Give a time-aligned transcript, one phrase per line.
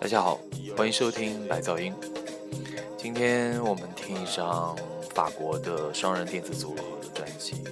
[0.00, 0.40] 大家好，
[0.76, 1.94] 欢迎收听白噪音。
[2.96, 4.74] 今天我们听一张
[5.14, 6.76] 法国的双人电子组合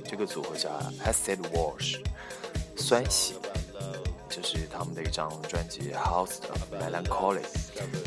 [0.05, 0.71] 这个组合叫
[1.05, 2.01] acid wash
[2.77, 3.35] 酸洗
[4.29, 7.45] 这是他们的一张专辑 host of melancholies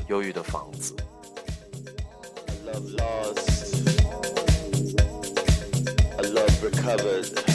[0.08, 0.96] 忧郁的房子
[2.58, 3.88] i love lost
[6.18, 7.51] i love recovers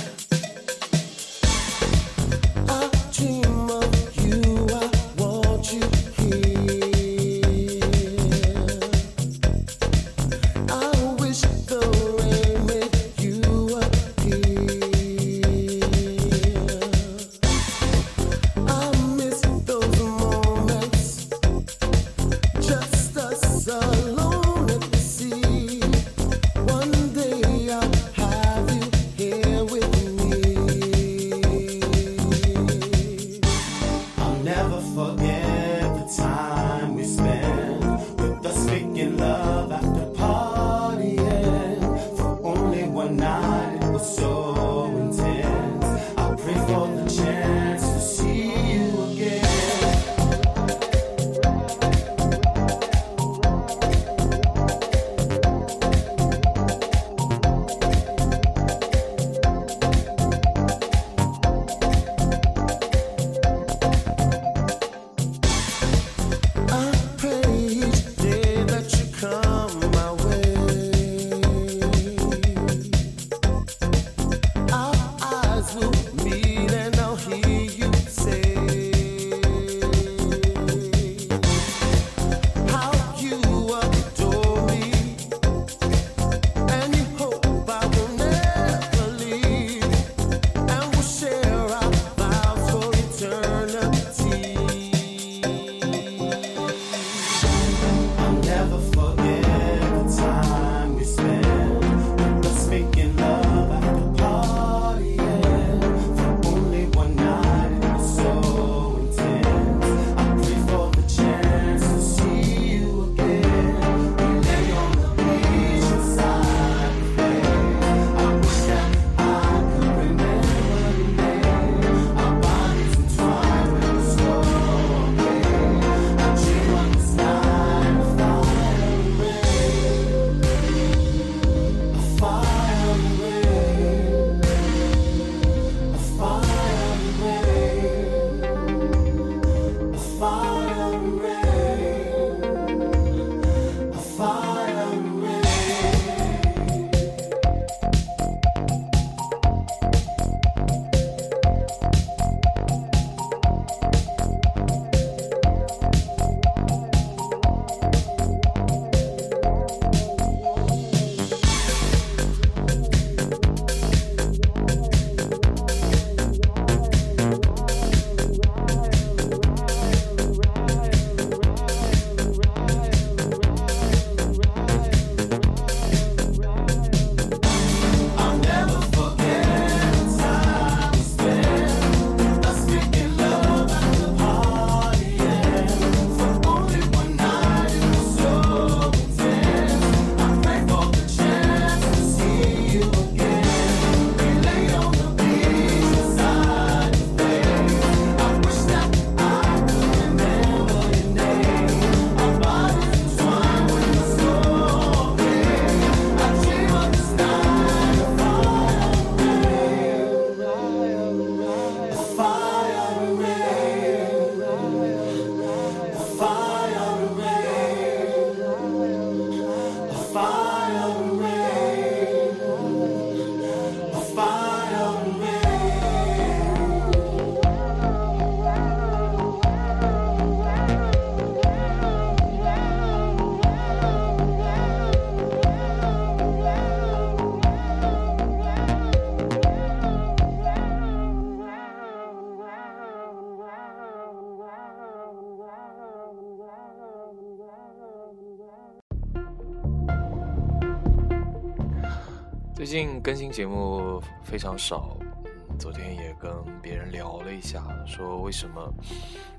[252.66, 256.29] 最近更新节目非常少，嗯，昨天也跟
[256.61, 258.61] 别人聊了一下，说为什么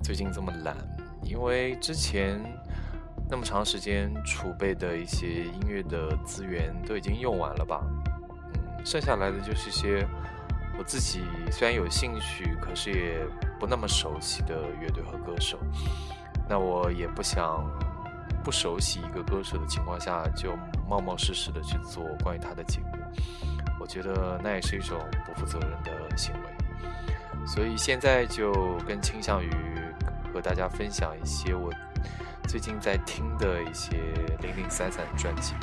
[0.02, 0.78] 最近这么懒？
[1.24, 2.42] 因为之前
[3.30, 7.84] 那么长时间储备的一些音乐的资源都已经用完了吧，
[8.54, 10.08] 嗯，剩下来的就是一些
[10.80, 13.28] 我自己虽然有兴趣，可是也
[13.60, 15.60] 不那么熟悉的乐队和歌手，
[16.48, 17.70] 那我也不想。
[18.44, 20.56] 不熟悉一个歌手的情况下，就
[20.88, 22.98] 冒冒失失的去做关于他的节目，
[23.80, 26.58] 我觉得那也是一种不负责任的行为。
[27.46, 29.50] 所以现在就更倾向于
[30.34, 31.72] 和大家分享一些我
[32.48, 33.98] 最近在听的一些
[34.42, 35.54] 零零散散的专辑。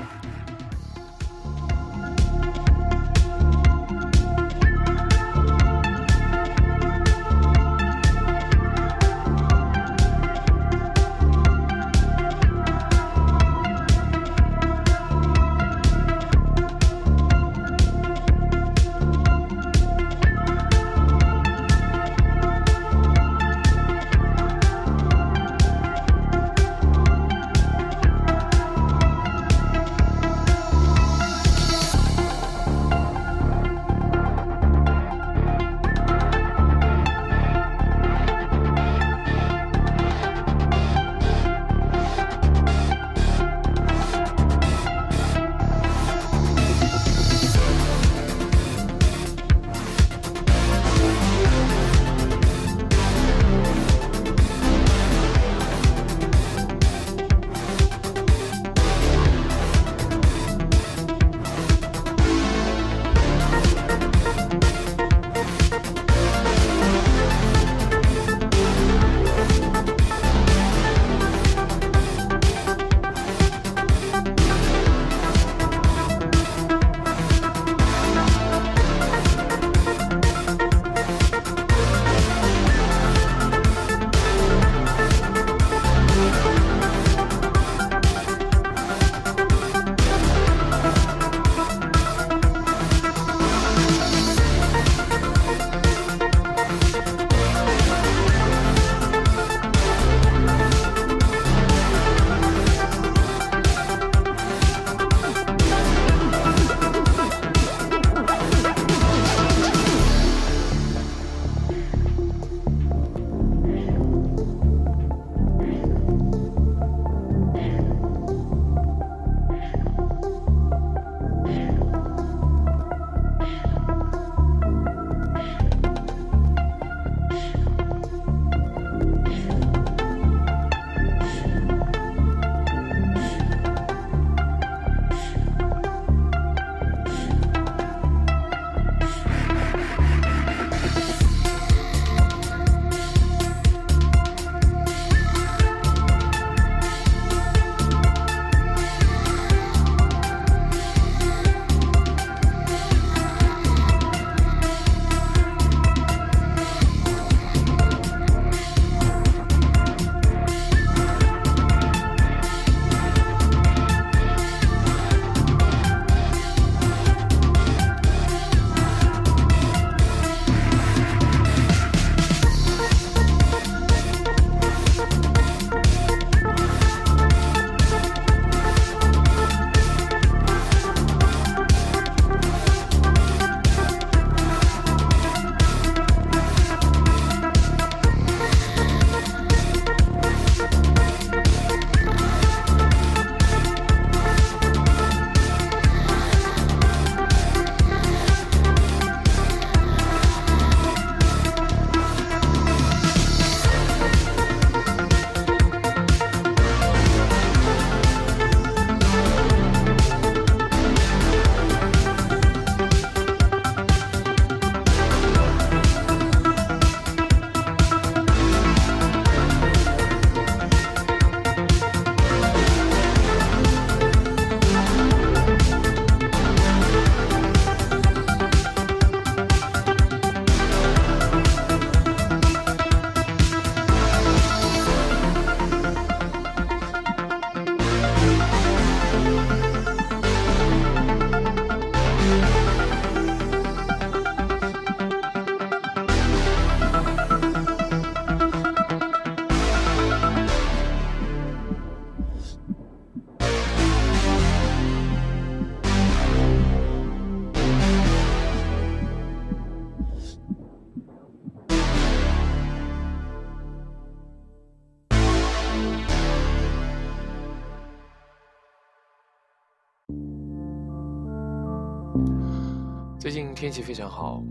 [273.19, 274.43] 最近天气非常好，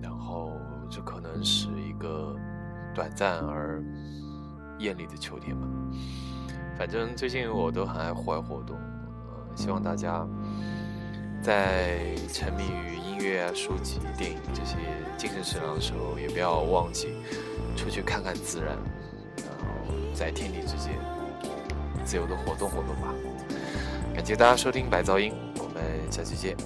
[0.00, 0.52] 然后
[0.90, 2.34] 这可能是一个
[2.94, 3.82] 短暂而
[4.78, 5.66] 艳丽的秋天吧。
[6.78, 10.26] 反正最近我都很爱户外活动，呃，希望大家
[11.42, 14.76] 在沉迷于音乐啊、书籍、电影这些
[15.18, 17.08] 精神食粮的时候，也不要忘记
[17.76, 18.68] 出去看看自然，
[19.36, 20.98] 然后在天地之间
[22.02, 23.12] 自由的活动活动吧。
[24.14, 26.56] 感谢大家收听白噪音，我们下期见。